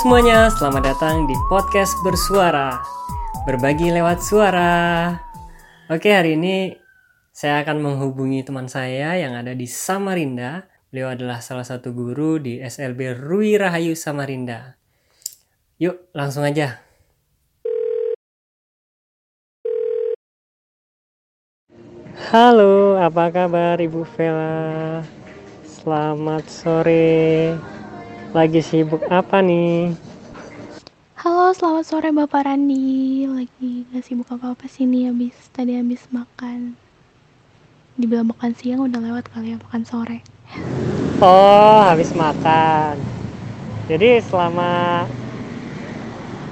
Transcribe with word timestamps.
semuanya, 0.00 0.48
selamat 0.48 0.96
datang 0.96 1.28
di 1.28 1.36
podcast 1.52 1.92
Bersuara. 2.00 2.80
Berbagi 3.44 3.92
lewat 3.92 4.24
suara. 4.24 5.12
Oke, 5.92 6.08
hari 6.08 6.40
ini 6.40 6.72
saya 7.36 7.60
akan 7.60 7.84
menghubungi 7.84 8.40
teman 8.40 8.64
saya 8.64 9.20
yang 9.20 9.36
ada 9.36 9.52
di 9.52 9.68
Samarinda. 9.68 10.64
Beliau 10.88 11.12
adalah 11.12 11.44
salah 11.44 11.68
satu 11.68 11.92
guru 11.92 12.40
di 12.40 12.64
SLB 12.64 13.12
Rui 13.12 13.60
Rahayu 13.60 13.92
Samarinda. 13.92 14.80
Yuk, 15.76 16.08
langsung 16.16 16.48
aja. 16.48 16.80
Halo, 22.32 22.96
apa 22.96 23.28
kabar 23.28 23.76
Ibu 23.76 24.08
Vela? 24.16 25.04
Selamat 25.68 26.48
sore. 26.48 27.52
Lagi 28.30 28.62
sibuk 28.62 29.02
apa 29.10 29.42
nih? 29.42 29.90
Halo, 31.18 31.50
selamat 31.50 31.82
sore 31.82 32.14
Bapak 32.14 32.46
Randi. 32.46 33.26
Lagi 33.26 33.82
gak 33.90 34.06
sibuk 34.06 34.30
apa-apa 34.30 34.70
sih 34.70 34.86
nih 34.86 35.10
habis 35.10 35.34
tadi 35.50 35.74
habis 35.74 36.06
makan. 36.14 36.78
Dibilang 37.98 38.30
makan 38.30 38.54
siang 38.54 38.86
udah 38.86 39.02
lewat 39.02 39.26
kali 39.34 39.50
ya 39.50 39.58
makan 39.58 39.82
sore. 39.82 40.22
Oh, 41.18 41.82
habis 41.82 42.14
makan. 42.14 43.02
Jadi 43.90 44.22
selama 44.22 45.10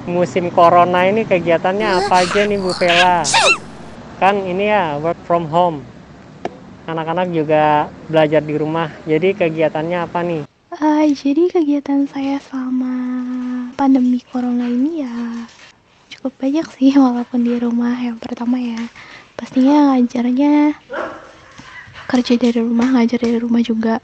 musim 0.02 0.50
corona 0.50 1.06
ini 1.06 1.22
kegiatannya 1.22 1.86
apa 1.94 2.26
aja 2.26 2.42
nih 2.42 2.58
Bu 2.58 2.74
Vela? 2.74 3.22
Kan 4.18 4.42
ini 4.50 4.66
ya 4.66 4.98
work 4.98 5.22
from 5.22 5.46
home. 5.46 5.86
Anak-anak 6.90 7.30
juga 7.30 7.86
belajar 8.10 8.42
di 8.42 8.58
rumah. 8.58 8.90
Jadi 9.06 9.30
kegiatannya 9.38 9.98
apa 10.02 10.20
nih? 10.26 10.57
Uh, 10.78 11.10
jadi 11.10 11.50
kegiatan 11.50 12.06
saya 12.06 12.38
selama 12.38 12.94
pandemi 13.74 14.22
corona 14.30 14.62
ini 14.70 15.02
ya 15.02 15.10
cukup 16.06 16.38
banyak 16.38 16.66
sih 16.70 16.94
walaupun 17.02 17.42
di 17.42 17.58
rumah 17.58 17.98
yang 17.98 18.14
pertama 18.14 18.62
ya. 18.62 18.78
Pastinya 19.34 19.90
ngajarnya 19.90 20.78
kerja 22.06 22.34
dari 22.38 22.62
rumah 22.62 22.94
ngajar 22.94 23.18
dari 23.18 23.42
rumah 23.42 23.58
juga. 23.58 23.98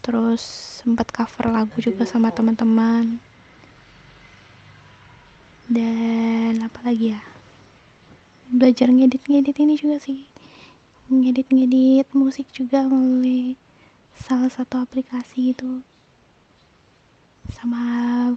Terus 0.00 0.40
sempat 0.80 1.12
cover 1.12 1.52
lagu 1.52 1.76
juga 1.76 2.08
sama 2.08 2.32
teman-teman. 2.32 3.20
Dan 5.68 6.64
apa 6.64 6.80
lagi 6.80 7.12
ya? 7.12 7.20
Belajar 8.48 8.88
ngedit-ngedit 8.88 9.56
ini 9.60 9.76
juga 9.76 10.00
sih. 10.00 10.24
Ngedit-ngedit 11.12 12.08
musik 12.16 12.48
juga 12.56 12.88
melalui 12.88 13.60
salah 14.16 14.48
satu 14.48 14.80
aplikasi 14.80 15.52
itu 15.52 15.84
sama 17.48 17.82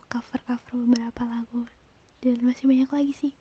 cover-cover 0.07 0.87
beberapa 0.87 1.23
lagu. 1.27 1.67
Dan 2.23 2.39
masih 2.39 2.71
banyak 2.71 2.89
lagi 2.89 3.13
sih. 3.13 3.33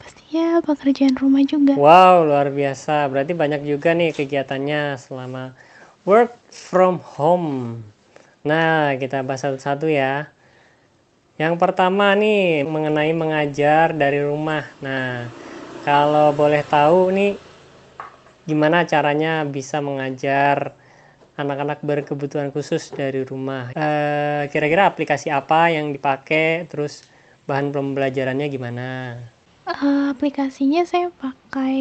Pastinya 0.00 0.58
pekerjaan 0.64 1.14
rumah 1.14 1.44
juga. 1.46 1.78
Wow 1.78 2.26
luar 2.26 2.48
biasa. 2.50 3.06
Berarti 3.12 3.36
banyak 3.36 3.62
juga 3.62 3.92
nih 3.92 4.10
kegiatannya 4.16 4.98
selama 4.98 5.52
work 6.02 6.34
from 6.50 6.98
home. 6.98 7.82
Nah 8.42 8.98
kita 8.98 9.22
bahas 9.22 9.46
satu-satu 9.46 9.86
ya. 9.86 10.32
Yang 11.38 11.54
pertama 11.62 12.16
nih 12.18 12.66
mengenai 12.66 13.14
mengajar 13.14 13.94
dari 13.94 14.18
rumah. 14.24 14.66
Nah 14.82 15.30
kalau 15.86 16.34
boleh 16.34 16.66
tahu 16.66 17.14
nih 17.14 17.32
gimana 18.42 18.82
caranya 18.82 19.46
bisa 19.46 19.78
mengajar 19.78 20.74
anak-anak 21.36 21.80
berkebutuhan 21.80 22.52
khusus 22.52 22.92
dari 22.92 23.24
rumah. 23.24 23.72
kira 23.72 24.48
kira-kira 24.52 24.82
aplikasi 24.88 25.32
apa 25.32 25.72
yang 25.72 25.90
dipakai, 25.92 26.68
terus 26.68 27.08
bahan 27.48 27.72
pembelajarannya 27.72 28.46
gimana? 28.52 28.88
Uh, 29.62 30.10
aplikasinya 30.10 30.82
saya 30.82 31.08
pakai 31.14 31.78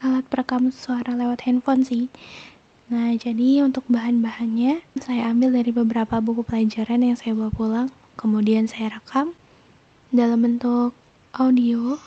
alat 0.00 0.24
perekam 0.28 0.72
suara 0.72 1.12
lewat 1.14 1.44
handphone 1.46 1.84
sih. 1.84 2.08
Nah, 2.86 3.12
jadi 3.18 3.66
untuk 3.66 3.82
bahan-bahannya 3.90 4.78
saya 5.02 5.34
ambil 5.34 5.58
dari 5.58 5.74
beberapa 5.74 6.22
buku 6.22 6.46
pelajaran 6.46 7.02
yang 7.02 7.18
saya 7.18 7.34
bawa 7.34 7.50
pulang, 7.50 7.88
kemudian 8.14 8.70
saya 8.70 8.94
rekam 8.94 9.34
dalam 10.14 10.38
bentuk 10.38 10.94
audio 11.34 11.98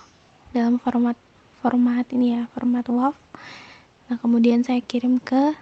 dalam 0.55 0.79
format 0.81 1.19
format 1.59 2.07
ini 2.15 2.39
ya, 2.39 2.47
format 2.55 2.87
WAV. 2.87 3.15
Nah, 4.09 4.17
kemudian 4.17 4.63
saya 4.63 4.81
kirim 4.81 5.19
ke 5.21 5.53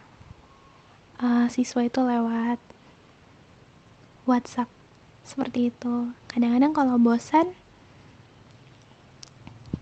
uh, 1.21 1.47
siswa 1.49 1.81
itu 1.85 1.99
lewat 2.01 2.59
WhatsApp. 4.27 4.69
Seperti 5.27 5.73
itu. 5.73 6.11
Kadang-kadang 6.31 6.71
kalau 6.71 6.95
bosan 6.95 7.51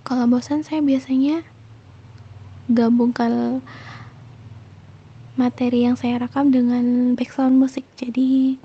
kalau 0.05 0.29
bosan 0.29 0.61
saya 0.61 0.85
biasanya 0.85 1.41
gabungkan 2.69 3.61
materi 5.33 5.89
yang 5.89 5.97
saya 5.97 6.21
rekam 6.21 6.53
dengan 6.53 7.13
background 7.13 7.57
musik. 7.57 7.85
Jadi 7.97 8.57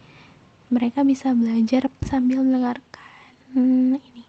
mereka 0.70 1.02
bisa 1.02 1.32
belajar 1.34 1.88
sambil 2.06 2.44
mendengarkan 2.44 3.34
hmm, 3.56 4.00
ini 4.00 4.24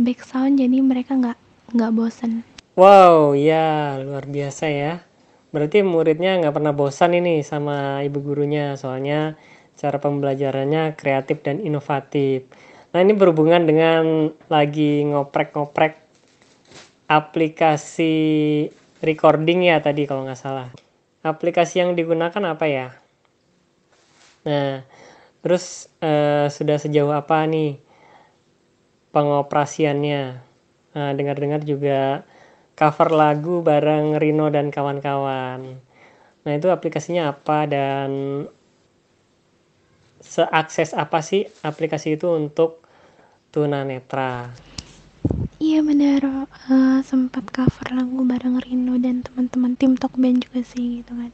background. 0.00 0.60
Jadi 0.60 0.76
mereka 0.80 1.16
nggak 1.16 1.38
nggak 1.72 1.92
bosan. 1.94 2.44
Wow 2.74 3.38
ya 3.38 3.96
luar 4.02 4.26
biasa 4.26 4.66
ya 4.66 5.13
Berarti 5.54 5.86
muridnya 5.86 6.34
nggak 6.42 6.50
pernah 6.50 6.74
bosan 6.74 7.14
ini 7.14 7.46
sama 7.46 8.02
ibu 8.02 8.18
gurunya, 8.18 8.74
soalnya 8.74 9.38
cara 9.78 10.02
pembelajarannya 10.02 10.98
kreatif 10.98 11.46
dan 11.46 11.62
inovatif. 11.62 12.50
Nah 12.90 12.98
ini 12.98 13.14
berhubungan 13.14 13.62
dengan 13.62 14.34
lagi 14.50 15.06
ngoprek-ngoprek 15.06 16.02
aplikasi 17.06 18.14
recording 18.98 19.70
ya 19.70 19.78
tadi 19.78 20.10
kalau 20.10 20.26
nggak 20.26 20.42
salah. 20.42 20.74
Aplikasi 21.22 21.86
yang 21.86 21.94
digunakan 21.94 22.42
apa 22.50 22.66
ya? 22.66 22.88
Nah, 24.44 24.82
terus 25.38 25.86
eh, 26.02 26.50
sudah 26.50 26.82
sejauh 26.82 27.14
apa 27.14 27.46
nih 27.46 27.78
pengoperasiannya? 29.14 30.22
Nah, 30.98 31.10
dengar-dengar 31.14 31.62
juga 31.62 32.26
cover 32.74 33.10
lagu 33.14 33.62
bareng 33.62 34.18
Rino 34.18 34.50
dan 34.50 34.74
kawan-kawan. 34.74 35.78
Nah, 36.44 36.52
itu 36.52 36.68
aplikasinya 36.68 37.32
apa 37.32 37.64
dan 37.70 38.10
seakses 40.20 40.92
apa 40.92 41.22
sih 41.22 41.46
aplikasi 41.62 42.18
itu 42.18 42.28
untuk 42.34 42.84
tunanetra? 43.54 44.50
Iya 45.62 45.80
benar, 45.80 46.20
uh, 46.68 47.00
sempat 47.00 47.48
cover 47.48 47.88
lagu 47.94 48.26
bareng 48.26 48.60
Rino 48.60 49.00
dan 49.00 49.24
teman-teman 49.24 49.72
tim 49.78 49.96
Band 49.96 50.44
juga 50.44 50.60
sih 50.66 51.00
gitu 51.00 51.14
kan. 51.14 51.32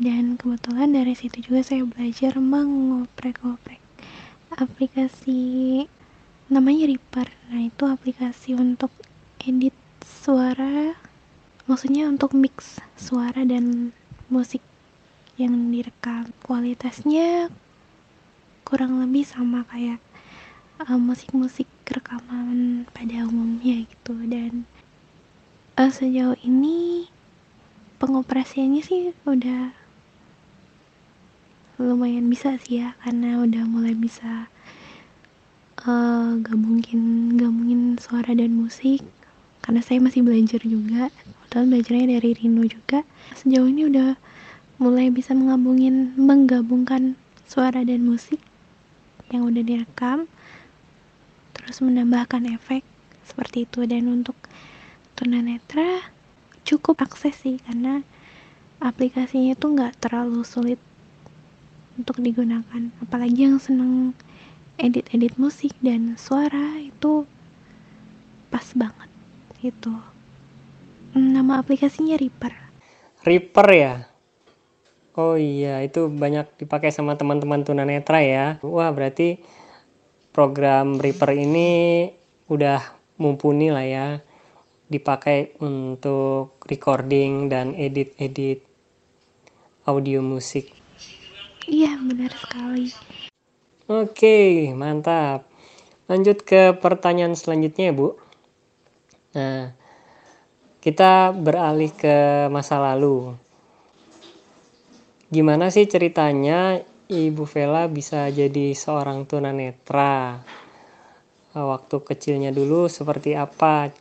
Dan 0.00 0.34
kebetulan 0.40 0.90
dari 0.90 1.14
situ 1.14 1.38
juga 1.44 1.62
saya 1.62 1.86
belajar 1.86 2.34
mengoprek-oprek 2.40 3.78
aplikasi 4.56 5.84
namanya 6.50 6.90
Reaper. 6.90 7.28
Nah, 7.52 7.62
itu 7.62 7.84
aplikasi 7.86 8.56
untuk 8.56 8.90
edit 9.44 9.76
suara 10.22 10.94
maksudnya 11.66 12.06
untuk 12.06 12.30
mix 12.38 12.78
suara 12.94 13.42
dan 13.42 13.90
musik 14.30 14.62
yang 15.34 15.74
direkam. 15.74 16.30
Kualitasnya 16.46 17.50
kurang 18.62 19.02
lebih 19.02 19.26
sama 19.26 19.66
kayak 19.66 19.98
uh, 20.78 20.94
musik-musik 20.94 21.66
rekaman 21.90 22.86
pada 22.94 23.26
umumnya 23.26 23.82
gitu. 23.82 24.14
Dan 24.30 24.62
uh, 25.74 25.90
sejauh 25.90 26.38
ini 26.46 27.10
pengoperasiannya 27.98 28.82
sih 28.86 29.10
udah 29.26 29.74
lumayan 31.82 32.30
bisa 32.30 32.62
sih 32.62 32.78
ya 32.78 32.94
karena 33.02 33.42
udah 33.42 33.66
mulai 33.66 33.98
bisa 33.98 34.46
uh, 35.82 36.38
gabungin 36.38 37.34
gabungin 37.34 37.98
suara 37.98 38.38
dan 38.38 38.54
musik 38.54 39.02
karena 39.62 39.80
saya 39.80 40.02
masih 40.02 40.26
belajar 40.26 40.60
juga. 40.66 41.08
Kebetulan 41.14 41.66
belajarnya 41.70 42.06
dari 42.18 42.30
Rino 42.34 42.62
juga. 42.66 43.06
Sejauh 43.38 43.70
ini 43.70 43.86
udah 43.86 44.18
mulai 44.82 45.08
bisa 45.14 45.32
menggabungin 45.38 46.18
menggabungkan 46.18 47.14
suara 47.46 47.86
dan 47.86 48.02
musik 48.02 48.42
yang 49.30 49.46
udah 49.46 49.62
direkam 49.62 50.26
terus 51.54 51.78
menambahkan 51.78 52.50
efek 52.50 52.82
seperti 53.22 53.70
itu. 53.70 53.86
Dan 53.86 54.10
untuk 54.10 54.34
tunanetra 55.14 56.10
cukup 56.66 57.06
akses 57.06 57.38
sih 57.38 57.62
karena 57.62 58.02
aplikasinya 58.82 59.54
itu 59.54 59.66
nggak 59.70 60.02
terlalu 60.02 60.42
sulit 60.42 60.82
untuk 61.94 62.18
digunakan. 62.18 62.90
Apalagi 62.98 63.46
yang 63.46 63.62
seneng 63.62 64.18
edit-edit 64.80 65.38
musik 65.38 65.70
dan 65.78 66.18
suara 66.18 66.82
itu 66.82 67.28
pas 68.50 68.66
banget 68.74 69.11
itu 69.62 69.94
nama 71.14 71.62
aplikasinya 71.62 72.18
Reaper 72.18 72.52
Reaper 73.22 73.68
ya 73.72 73.94
Oh 75.12 75.36
iya, 75.36 75.84
itu 75.84 76.08
banyak 76.08 76.56
dipakai 76.56 76.88
sama 76.88 77.20
teman-teman 77.20 77.60
tunanetra 77.68 78.24
ya. 78.24 78.56
Wah, 78.64 78.88
berarti 78.96 79.44
program 80.32 80.96
Reaper 80.96 81.36
ini 81.36 82.08
udah 82.48 82.80
mumpuni 83.20 83.68
lah 83.68 83.84
ya. 83.84 84.06
Dipakai 84.88 85.60
untuk 85.60 86.56
recording 86.64 87.52
dan 87.52 87.76
edit-edit 87.76 88.64
audio 89.84 90.24
musik. 90.24 90.72
Iya, 91.68 92.00
benar 92.00 92.32
sekali. 92.32 92.88
Oke, 93.92 94.72
mantap. 94.72 95.44
Lanjut 96.08 96.40
ke 96.40 96.72
pertanyaan 96.72 97.36
selanjutnya 97.36 97.92
ya, 97.92 97.94
Bu. 97.94 98.16
Nah, 99.32 99.72
kita 100.82 101.30
beralih 101.32 101.94
ke 101.94 102.50
masa 102.50 102.82
lalu 102.82 103.38
gimana 105.32 105.72
sih 105.72 105.88
ceritanya 105.88 106.84
Ibu 107.08 107.48
Vela 107.48 107.88
bisa 107.88 108.28
jadi 108.28 108.76
seorang 108.76 109.24
tunanetra? 109.24 110.44
Waktu 111.52 111.96
kecilnya 112.04 112.52
dulu 112.52 112.88
seperti 112.88 113.36
apa 113.36 113.92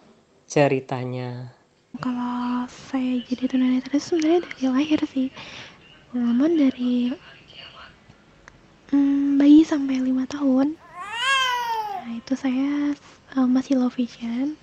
ceritanya? 0.47 1.51
Kalau 1.99 2.67
saya 2.71 3.19
jadi 3.23 3.47
tunanetra 3.47 3.95
sebenarnya 3.99 4.47
dari 4.47 4.63
lahir 4.71 4.99
sih. 5.07 5.27
Namun 6.15 6.55
dari 6.59 7.11
hmm, 8.91 9.39
bayi 9.39 9.63
sampai 9.63 10.03
lima 10.03 10.27
tahun, 10.27 10.75
nah 12.03 12.11
itu 12.15 12.33
saya 12.35 12.95
uh, 13.35 13.47
masih 13.47 13.79
low 13.79 13.91
vision. 13.91 14.55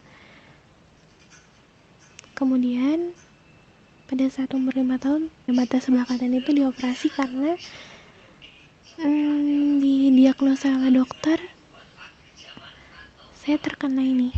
Kemudian 2.39 3.19
pada 4.07 4.31
saat 4.31 4.55
umur 4.55 4.71
lima 4.79 4.95
tahun 4.95 5.27
mata 5.51 5.83
sebelah 5.83 6.07
kanan 6.07 6.39
itu 6.39 6.55
dioperasi 6.55 7.11
karena 7.11 7.59
hmm, 9.03 9.83
di 9.83 10.15
diagnosa 10.15 10.71
oleh 10.71 11.03
dokter 11.03 11.43
saya 13.35 13.59
terkena 13.59 14.07
ini. 14.07 14.31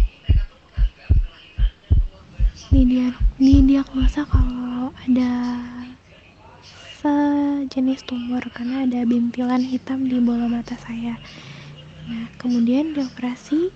Di, 2.73 2.89
dia, 2.89 3.13
di 3.37 3.69
diagnosa 3.69 4.25
kalau 4.25 4.97
ada 5.05 5.61
sejenis 7.05 8.01
tumor 8.09 8.41
karena 8.57 8.89
ada 8.89 9.05
bintilan 9.05 9.61
hitam 9.61 10.09
di 10.09 10.25
bola 10.25 10.49
mata 10.49 10.73
saya. 10.81 11.21
Nah 12.09 12.33
kemudian 12.41 12.97
dioperasi 12.97 13.69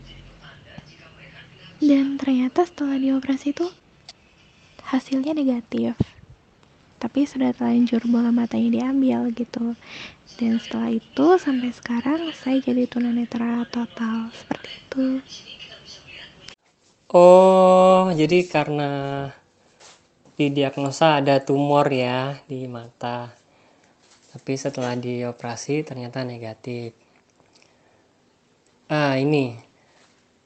dan 1.84 2.16
ternyata 2.16 2.64
setelah 2.64 2.96
dioperasi 2.96 3.52
itu 3.52 3.68
hasilnya 4.84 5.32
negatif. 5.32 5.96
Tapi 7.00 7.28
sudah 7.28 7.52
terlanjur 7.52 8.00
bola 8.08 8.32
matanya 8.32 8.80
diambil 8.80 9.28
gitu. 9.36 9.76
Dan 10.40 10.56
setelah 10.56 10.88
itu 10.92 11.26
sampai 11.36 11.70
sekarang 11.72 12.32
saya 12.32 12.60
jadi 12.64 12.88
tunanetra 12.88 13.68
total. 13.68 14.32
Seperti 14.32 14.70
itu. 14.80 15.06
Oh 17.12 18.10
jadi 18.10 18.48
karena 18.48 18.90
didiagnosa 20.34 21.22
ada 21.22 21.38
tumor 21.44 21.86
ya 21.92 22.40
di 22.48 22.66
mata. 22.66 23.30
Tapi 24.34 24.52
setelah 24.58 24.98
dioperasi 24.98 25.86
ternyata 25.86 26.26
negatif. 26.26 26.96
Ah 28.88 29.14
ini. 29.20 29.54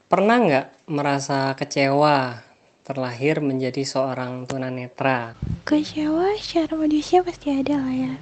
Pernah 0.08 0.36
nggak 0.40 0.66
merasa 0.88 1.52
kecewa 1.52 2.47
terlahir 2.88 3.44
menjadi 3.44 3.84
seorang 3.84 4.48
tunanetra? 4.48 5.36
Kecewa 5.68 6.32
secara 6.40 6.72
manusia 6.72 7.20
pasti 7.20 7.52
ada 7.52 7.76
lah 7.76 7.92
ya. 7.92 8.14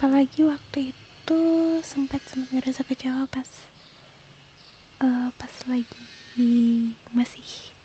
Apalagi 0.00 0.48
waktu 0.48 0.96
itu 0.96 1.40
sempat 1.84 2.24
sempat 2.24 2.48
ngerasa 2.56 2.80
kecewa 2.88 3.28
pas 3.28 3.68
uh, 5.04 5.28
pas 5.36 5.52
lagi 5.68 6.00
masih 7.12 7.76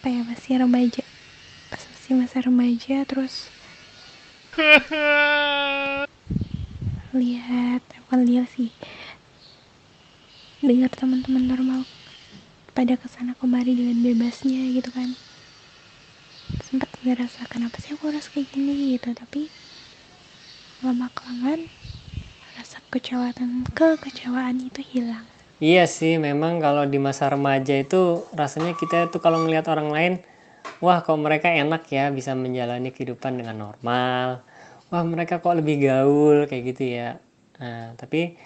apa 0.00 0.10
ya 0.10 0.20
masih 0.26 0.52
remaja 0.58 1.04
pas 1.70 1.82
masih 1.82 2.12
masa 2.18 2.36
remaja 2.42 3.06
terus 3.06 3.46
lihat 7.22 7.82
apa 7.86 8.14
lihat 8.22 8.50
sih 8.50 8.74
dengar 10.58 10.90
teman-teman 10.90 11.44
normal 11.46 11.80
pada 12.74 12.98
ke 12.98 13.06
sana 13.06 13.32
kemari 13.38 13.72
dengan 13.72 14.02
bebasnya 14.02 14.74
gitu 14.74 14.90
kan 14.90 15.14
ngerasa 17.06 17.46
kenapa 17.46 17.78
sih 17.78 17.94
aku 17.94 18.10
harus 18.10 18.26
kayak 18.26 18.50
gini 18.50 18.98
gitu. 18.98 19.14
Tapi 19.14 19.46
lama 20.82 21.06
kelamaan 21.14 21.70
rasa 22.58 22.82
kecewaan 22.90 23.62
kekecewaan 23.78 24.58
itu 24.58 24.82
hilang. 24.82 25.22
Iya 25.62 25.88
sih 25.88 26.18
memang 26.20 26.60
kalau 26.60 26.84
di 26.84 26.98
masa 27.00 27.32
remaja 27.32 27.72
itu 27.78 28.26
rasanya 28.34 28.76
kita 28.76 29.08
tuh 29.08 29.22
kalau 29.22 29.40
ngelihat 29.46 29.70
orang 29.72 29.88
lain 29.88 30.14
wah 30.84 31.00
kok 31.00 31.16
mereka 31.16 31.48
enak 31.48 31.88
ya 31.88 32.12
bisa 32.12 32.34
menjalani 32.36 32.90
kehidupan 32.92 33.38
dengan 33.40 33.56
normal. 33.70 34.42
Wah 34.90 35.04
mereka 35.06 35.38
kok 35.40 35.56
lebih 35.56 35.86
gaul 35.86 36.44
kayak 36.50 36.74
gitu 36.74 36.82
ya. 36.90 37.22
Nah 37.62 37.94
tapi 37.96 38.36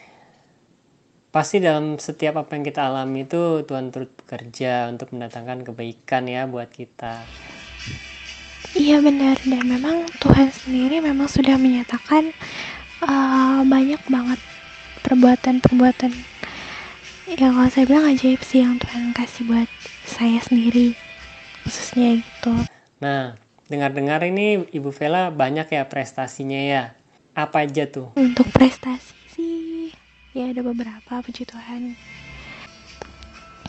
pasti 1.34 1.62
dalam 1.62 1.98
setiap 1.98 2.42
apa 2.42 2.58
yang 2.58 2.64
kita 2.66 2.90
alami 2.90 3.26
itu 3.26 3.62
Tuhan 3.66 3.94
turut 3.94 4.10
bekerja 4.14 4.90
untuk 4.90 5.14
mendatangkan 5.14 5.62
kebaikan 5.66 6.26
ya 6.26 6.46
buat 6.50 6.70
kita 6.74 7.30
Iya 8.70 9.02
benar 9.02 9.34
dan 9.42 9.66
memang 9.66 10.06
Tuhan 10.22 10.54
sendiri 10.54 11.02
memang 11.02 11.26
sudah 11.26 11.58
menyatakan 11.58 12.30
uh, 13.02 13.66
banyak 13.66 13.98
banget 14.06 14.40
perbuatan-perbuatan 15.02 16.12
yang 17.30 17.52
kalau 17.54 17.70
saya 17.70 17.86
bilang 17.86 18.06
ajaib 18.10 18.42
sih 18.42 18.62
yang 18.62 18.78
Tuhan 18.78 19.10
kasih 19.14 19.46
buat 19.46 19.70
saya 20.06 20.38
sendiri 20.42 20.94
khususnya 21.66 22.18
gitu. 22.22 22.54
Nah 23.02 23.34
dengar-dengar 23.70 24.22
ini 24.26 24.66
Ibu 24.70 24.90
Vela 24.90 25.30
banyak 25.30 25.70
ya 25.70 25.86
prestasinya 25.86 26.58
ya 26.58 26.82
apa 27.34 27.66
aja 27.66 27.86
tuh? 27.86 28.10
Untuk 28.18 28.50
prestasi 28.54 29.14
sih 29.34 29.90
ya 30.34 30.50
ada 30.50 30.62
beberapa 30.62 31.22
puji 31.22 31.46
Tuhan. 31.46 31.94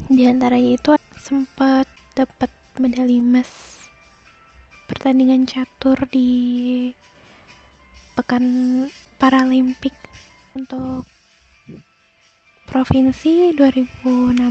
Di 0.09 0.25
antaranya 0.25 0.77
itu 0.77 0.91
sempat 1.17 1.85
dapat 2.17 2.49
medali 2.81 3.21
emas 3.21 3.70
pertandingan 4.91 5.47
catur 5.47 5.95
di 6.11 6.91
Pekan 8.11 8.43
Paralimpik 9.15 9.95
untuk 10.51 11.07
provinsi 12.67 13.55
2016 13.55 14.43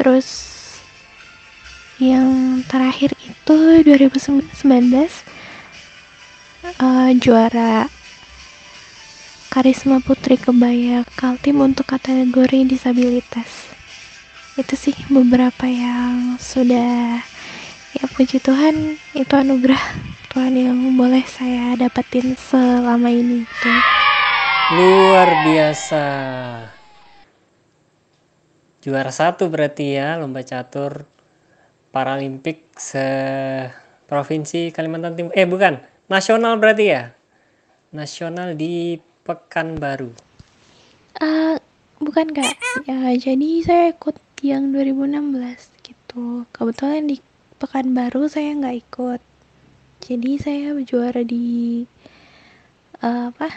terus 0.00 0.28
yang 2.00 2.64
terakhir 2.64 3.12
itu 3.20 3.84
2019 3.84 4.48
uh, 6.80 7.12
juara 7.20 7.84
Karisma 9.52 10.00
Putri 10.00 10.40
Kebaya 10.40 11.04
Kaltim 11.20 11.60
untuk 11.60 11.92
kategori 11.92 12.64
disabilitas. 12.64 13.76
Itu 14.54 14.78
sih 14.78 14.94
beberapa 15.10 15.66
yang 15.66 16.38
sudah 16.38 17.18
ya 17.96 18.04
puji 18.06 18.38
Tuhan 18.38 18.94
itu 19.18 19.34
anugerah 19.34 19.82
Tuhan 20.30 20.54
yang 20.54 20.78
boleh 20.94 21.26
saya 21.26 21.74
dapetin 21.74 22.38
selama 22.38 23.10
ini 23.10 23.42
gitu. 23.42 23.70
luar 24.78 25.26
biasa. 25.42 26.04
Juara 28.80 29.10
satu 29.10 29.50
berarti 29.50 29.98
ya 29.98 30.14
lomba 30.22 30.46
catur 30.46 31.04
Paralimpik 31.90 32.78
se 32.78 33.02
provinsi 34.06 34.70
Kalimantan 34.70 35.18
Timur. 35.18 35.34
Eh 35.34 35.50
bukan 35.50 35.82
nasional 36.06 36.62
berarti 36.62 36.84
ya? 36.94 37.10
Nasional 37.90 38.54
di 38.54 39.02
Pekanbaru. 39.26 40.14
Uh, 41.18 41.58
bukan 41.98 42.30
kak. 42.30 42.54
Ya 42.86 43.10
jadi 43.18 43.50
saya 43.66 43.84
ikut 43.90 44.14
yang 44.46 44.70
2016 44.70 45.82
gitu. 45.82 46.46
Kebetulan 46.54 47.10
di 47.10 47.18
Pekanbaru 47.60 48.24
saya 48.24 48.56
nggak 48.56 48.76
ikut. 48.88 49.20
Jadi 50.00 50.40
saya 50.40 50.72
juara 50.80 51.20
di 51.20 51.84
uh, 53.04 53.28
apa? 53.28 53.52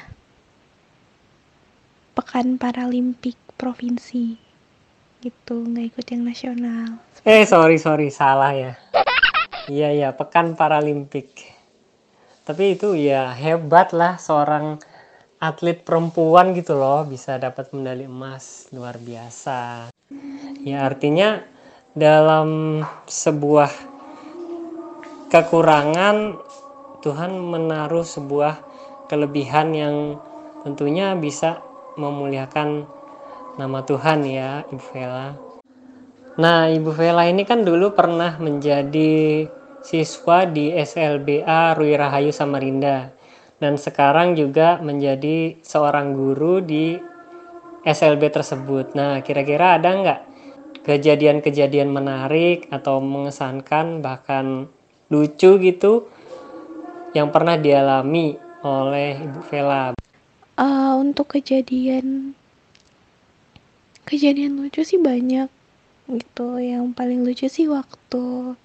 Pekan 2.11 2.59
Paralimpik 2.59 3.39
provinsi. 3.55 4.35
Gitu 5.23 5.55
nggak 5.55 5.95
ikut 5.95 6.05
yang 6.11 6.27
nasional. 6.27 6.99
Eh 7.23 7.47
sorry 7.47 7.79
sorry 7.79 8.11
salah 8.11 8.51
ya. 8.51 8.75
Iya 9.71 9.95
iya 9.95 10.09
Pekan 10.11 10.59
Paralimpik. 10.59 11.55
Tapi 12.43 12.75
itu 12.75 12.99
ya 12.99 13.31
hebat 13.31 13.95
lah 13.95 14.19
seorang 14.19 14.83
atlet 15.39 15.79
perempuan 15.79 16.51
gitu 16.51 16.75
loh. 16.75 17.07
Bisa 17.07 17.39
dapat 17.39 17.71
medali 17.71 18.03
emas 18.03 18.67
luar 18.75 18.99
biasa. 18.99 19.87
Ya 20.67 20.83
artinya 20.83 21.39
dalam 21.95 22.83
sebuah 23.07 23.92
kekurangan 25.33 26.37
Tuhan 27.01 27.33
menaruh 27.33 28.05
sebuah 28.05 28.61
kelebihan 29.09 29.73
yang 29.73 30.21
tentunya 30.61 31.17
bisa 31.17 31.57
memuliakan 31.97 32.85
nama 33.57 33.81
Tuhan 33.81 34.29
ya 34.29 34.61
Ibu 34.69 34.85
Vela. 34.93 35.33
Nah 36.37 36.69
Ibu 36.69 36.93
Vela 36.93 37.25
ini 37.25 37.49
kan 37.49 37.65
dulu 37.65 37.97
pernah 37.97 38.37
menjadi 38.37 39.49
siswa 39.81 40.45
di 40.45 40.69
SLBA 40.69 41.81
Rui 41.81 41.97
Rahayu 41.97 42.29
Samarinda 42.29 43.09
dan 43.57 43.81
sekarang 43.81 44.37
juga 44.37 44.77
menjadi 44.85 45.57
seorang 45.65 46.13
guru 46.13 46.61
di 46.61 46.93
SLB 47.81 48.21
tersebut. 48.29 48.93
Nah 48.93 49.17
kira-kira 49.25 49.81
ada 49.81 49.89
nggak 49.97 50.21
kejadian-kejadian 50.85 51.89
menarik 51.89 52.69
atau 52.69 53.01
mengesankan 53.01 54.05
bahkan 54.05 54.69
lucu 55.13 55.61
gitu 55.61 56.09
yang 57.13 57.29
pernah 57.29 57.53
dialami 57.53 58.33
oleh 58.65 59.21
Ibu 59.21 59.41
Vela? 59.45 59.93
Uh, 60.57 60.97
untuk 60.97 61.37
kejadian 61.37 62.33
kejadian 64.09 64.57
lucu 64.57 64.81
sih 64.81 64.97
banyak 64.97 65.53
gitu. 66.09 66.57
Yang 66.57 66.97
paling 66.97 67.21
lucu 67.21 67.45
sih 67.45 67.69
waktu 67.69 68.57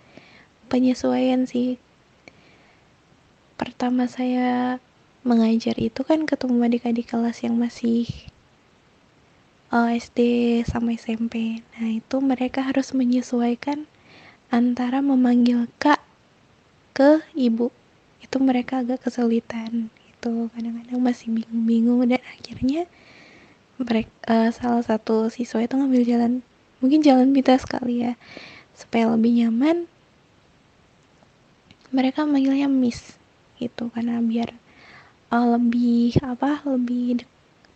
penyesuaian 0.73 1.45
sih. 1.45 1.76
Pertama 3.61 4.09
saya 4.09 4.81
mengajar 5.28 5.76
itu 5.76 6.00
kan 6.09 6.25
ketemu 6.25 6.64
adik-adik 6.64 7.12
kelas 7.12 7.45
yang 7.45 7.61
masih 7.61 8.09
eh, 9.69 9.90
SD 10.00 10.19
sama 10.64 10.97
SMP 10.97 11.61
nah 11.76 11.90
itu 11.90 12.17
mereka 12.23 12.64
harus 12.64 12.97
menyesuaikan 12.97 13.85
antara 14.49 15.05
memanggil 15.05 15.69
kak 15.76 15.98
ke 16.99 17.23
ibu. 17.38 17.71
Itu 18.19 18.43
mereka 18.43 18.83
agak 18.83 19.07
kesulitan 19.07 19.87
itu 19.95 20.50
kadang-kadang 20.50 20.99
masih 20.99 21.31
bingung-bingung 21.31 22.11
dan 22.11 22.19
akhirnya 22.26 22.90
mereka 23.78 24.11
uh, 24.26 24.50
salah 24.50 24.83
satu 24.83 25.31
siswa 25.31 25.62
itu 25.62 25.78
ngambil 25.78 26.02
jalan 26.02 26.33
mungkin 26.83 27.07
jalan 27.07 27.31
pintas 27.31 27.62
sekali 27.62 28.02
ya 28.02 28.19
supaya 28.75 29.14
lebih 29.14 29.47
nyaman. 29.47 29.87
Mereka 31.95 32.26
manggilnya 32.26 32.67
miss 32.67 33.14
gitu 33.62 33.95
karena 33.95 34.19
biar 34.19 34.50
uh, 35.31 35.47
lebih 35.55 36.19
apa 36.26 36.67
lebih 36.67 37.23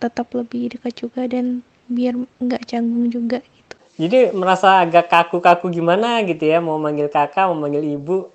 tetap 0.02 0.34
lebih 0.34 0.74
dekat 0.74 0.98
juga 0.98 1.30
dan 1.30 1.62
biar 1.86 2.18
nggak 2.42 2.66
canggung 2.66 3.06
juga 3.06 3.38
gitu. 3.38 3.76
Jadi 4.02 4.34
merasa 4.34 4.82
agak 4.82 5.06
kaku-kaku 5.06 5.70
gimana 5.70 6.26
gitu 6.26 6.42
ya? 6.42 6.58
Mau 6.58 6.74
manggil 6.74 7.06
kakak 7.06 7.46
mau 7.46 7.54
manggil 7.54 7.86
ibu 7.86 8.26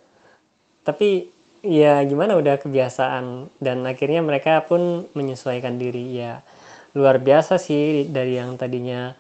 tapi 0.88 1.28
ya 1.60 2.00
gimana 2.08 2.40
udah 2.40 2.56
kebiasaan 2.64 3.52
dan 3.60 3.84
akhirnya 3.84 4.24
mereka 4.24 4.64
pun 4.64 5.04
menyesuaikan 5.12 5.76
diri 5.76 6.16
ya 6.16 6.40
luar 6.96 7.20
biasa 7.20 7.60
sih 7.60 8.08
dari 8.08 8.40
yang 8.40 8.56
tadinya 8.56 9.12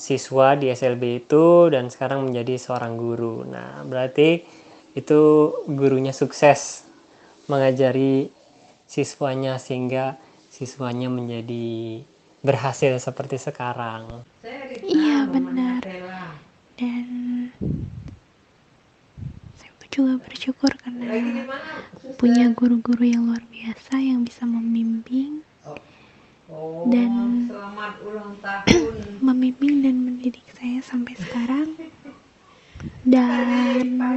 siswa 0.00 0.56
di 0.56 0.72
SLB 0.72 1.28
itu 1.28 1.68
dan 1.68 1.92
sekarang 1.92 2.24
menjadi 2.24 2.56
seorang 2.56 2.96
guru. 2.96 3.44
Nah, 3.44 3.84
berarti 3.84 4.40
itu 4.96 5.20
gurunya 5.68 6.16
sukses 6.16 6.88
mengajari 7.52 8.32
siswanya 8.88 9.60
sehingga 9.60 10.16
siswanya 10.48 11.12
menjadi 11.12 12.00
berhasil 12.40 12.96
seperti 12.96 13.36
sekarang. 13.36 14.24
Iya, 14.88 15.28
benar. 15.28 15.84
Dan 16.80 17.06
saya 19.60 19.72
juga 20.00 20.16
bersyukur 20.24 20.72
karena 20.80 21.04
punya 22.16 22.48
guru-guru 22.56 23.04
yang 23.04 23.28
luar 23.28 23.44
biasa 23.52 24.00
yang 24.00 24.24
bisa 24.24 24.48
membimbing 24.48 25.44
dan 26.88 27.12
memimpin 29.26 29.84
dan 29.84 29.96
mendidik 30.00 30.46
saya 30.56 30.80
sampai 30.80 31.14
sekarang. 31.20 31.76
Dan 33.04 34.00
uh, 34.00 34.16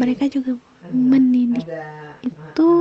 mereka 0.00 0.24
juga 0.32 0.56
mendidik 0.88 1.68
itu 2.24 2.72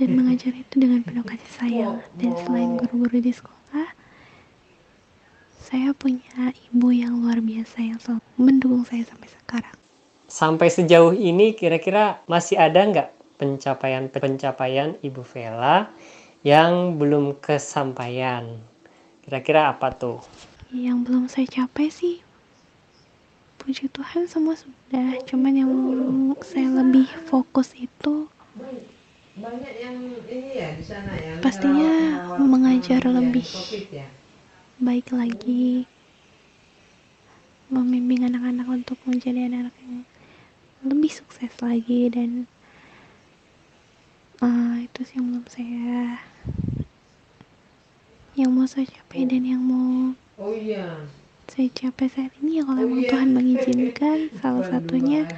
dan 0.00 0.08
mengajar 0.16 0.52
itu 0.56 0.74
dengan 0.80 1.04
penuh 1.04 1.24
kasih 1.28 1.52
sayang. 1.52 2.00
Dan 2.16 2.32
selain 2.40 2.80
guru-guru 2.80 3.20
di 3.20 3.32
sekolah 3.36 3.61
saya 5.72 5.96
punya 5.96 6.52
ibu 6.68 6.92
yang 6.92 7.24
luar 7.24 7.40
biasa 7.40 7.80
yang 7.80 7.96
selalu 7.96 8.20
mendukung 8.36 8.84
saya 8.84 9.08
sampai 9.08 9.32
sekarang 9.32 9.76
sampai 10.28 10.68
sejauh 10.68 11.16
ini 11.16 11.56
kira-kira 11.56 12.20
masih 12.28 12.60
ada 12.60 12.84
nggak 12.84 13.08
pencapaian-pencapaian 13.40 15.00
Ibu 15.00 15.22
Vela 15.26 15.90
yang 16.46 16.94
belum 16.94 17.42
kesampaian. 17.42 18.62
Kira-kira 19.26 19.70
apa 19.70 19.90
tuh? 19.90 20.22
Yang 20.70 20.98
belum 21.06 21.24
saya 21.26 21.46
capai 21.50 21.90
sih, 21.90 22.22
puji 23.58 23.90
Tuhan 23.90 24.30
semua 24.30 24.54
sudah. 24.54 25.18
Cuman 25.26 25.52
yang 25.58 25.72
saya 26.46 26.70
lebih 26.70 27.06
fokus 27.26 27.74
itu 27.74 28.30
banyak 29.32 29.74
yang 29.80 29.96
ini 30.28 30.60
ya 30.60 30.68
di 30.76 30.84
sana 30.84 31.12
ya. 31.16 31.40
Pastinya 31.40 31.92
mengajar 32.36 33.00
lebih 33.08 33.48
ya? 33.88 34.06
Baik 34.82 35.14
lagi, 35.14 35.86
membimbing 37.70 38.26
anak-anak 38.26 38.66
untuk 38.66 38.98
menjadi 39.06 39.46
anak-anak 39.46 39.78
yang 39.78 40.02
lebih 40.82 41.12
sukses 41.14 41.54
lagi 41.62 42.10
dan 42.10 42.50
uh, 44.42 44.82
itu 44.82 45.06
sih 45.06 45.22
yang 45.22 45.30
belum 45.30 45.46
saya. 45.46 46.18
Yang 48.34 48.50
mau 48.50 48.66
saya 48.66 48.86
capai 48.90 49.22
dan 49.22 49.42
yang 49.46 49.62
mau 49.62 50.18
oh, 50.42 50.50
iya. 50.50 51.06
saya 51.46 51.70
capai 51.70 52.10
saat 52.10 52.32
ini 52.42 52.58
ya 52.58 52.62
kalau 52.66 52.82
oh, 52.82 52.98
iya. 52.98 53.06
Tuhan 53.06 53.28
mengizinkan 53.38 54.18
salah 54.42 54.66
satunya 54.66 55.30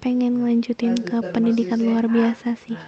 pengen 0.00 0.40
lanjutin 0.40 0.96
ke 0.96 1.18
pendidikan 1.34 1.82
luar 1.82 2.08
biasa 2.08 2.56
sih 2.56 2.78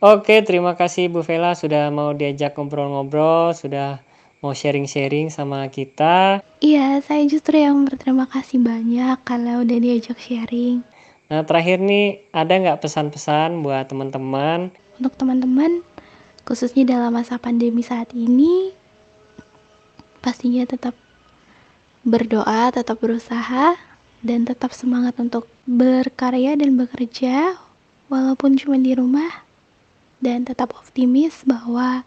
Oke, 0.00 0.40
terima 0.40 0.72
kasih 0.80 1.12
Bu 1.12 1.20
Vela 1.20 1.52
sudah 1.52 1.92
mau 1.92 2.16
diajak 2.16 2.56
ngobrol-ngobrol, 2.56 3.52
sudah 3.52 4.00
mau 4.40 4.56
sharing-sharing 4.56 5.28
sama 5.28 5.68
kita. 5.68 6.40
Iya, 6.64 7.04
saya 7.04 7.28
justru 7.28 7.60
yang 7.60 7.84
berterima 7.84 8.24
kasih 8.24 8.64
banyak 8.64 9.20
kalau 9.28 9.60
udah 9.60 9.76
diajak 9.76 10.16
sharing. 10.16 10.80
Nah, 11.28 11.44
terakhir 11.44 11.84
nih, 11.84 12.16
ada 12.32 12.48
nggak 12.48 12.80
pesan-pesan 12.80 13.60
buat 13.60 13.92
teman-teman? 13.92 14.72
Untuk 14.96 15.20
teman-teman, 15.20 15.84
khususnya 16.48 16.96
dalam 16.96 17.12
masa 17.12 17.36
pandemi 17.36 17.84
saat 17.84 18.08
ini, 18.16 18.72
pastinya 20.24 20.64
tetap 20.64 20.96
berdoa, 22.08 22.72
tetap 22.72 22.96
berusaha, 23.04 23.76
dan 24.24 24.48
tetap 24.48 24.72
semangat 24.72 25.12
untuk 25.20 25.44
berkarya 25.68 26.56
dan 26.56 26.80
bekerja, 26.80 27.52
walaupun 28.08 28.56
cuma 28.56 28.80
di 28.80 28.96
rumah, 28.96 29.49
dan 30.20 30.44
tetap 30.44 30.76
optimis 30.76 31.44
bahwa 31.48 32.04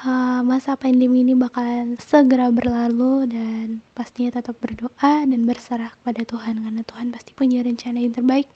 uh, 0.00 0.40
masa 0.44 0.76
pandemi 0.76 1.24
ini 1.24 1.36
bakalan 1.36 1.96
segera 2.00 2.48
berlalu 2.48 3.28
dan 3.28 3.84
pastinya 3.96 4.40
tetap 4.40 4.56
berdoa 4.60 5.24
dan 5.24 5.40
berserah 5.44 5.92
kepada 6.00 6.22
Tuhan 6.24 6.64
karena 6.64 6.82
Tuhan 6.84 7.08
pasti 7.12 7.32
punya 7.36 7.60
rencana 7.64 8.00
yang 8.00 8.14
terbaik 8.16 8.48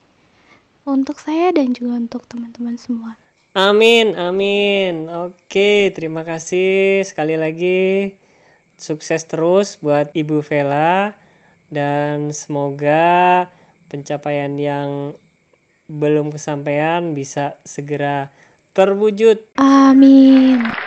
untuk 0.87 1.19
saya 1.19 1.50
dan 1.50 1.75
juga 1.75 1.99
untuk 1.99 2.23
teman-teman 2.31 2.78
semua. 2.78 3.19
Amin, 3.57 4.12
amin. 4.21 5.09
Oke, 5.09 5.88
terima 5.97 6.23
kasih 6.23 7.00
sekali 7.02 7.40
lagi. 7.40 8.12
Sukses 8.76 9.25
terus 9.25 9.81
buat 9.81 10.12
Ibu 10.12 10.45
Vela 10.45 11.16
dan 11.73 12.28
semoga 12.37 13.49
pencapaian 13.88 14.52
yang 14.61 15.16
belum 15.87 16.35
kesampaian 16.35 17.14
bisa 17.14 17.59
segera 17.62 18.31
terwujud. 18.75 19.57
Amin. 19.59 20.86